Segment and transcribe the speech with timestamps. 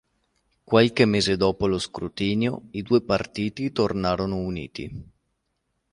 [0.63, 5.09] Qualche mese dopo lo scrutinio i due partiti tornarono uniti.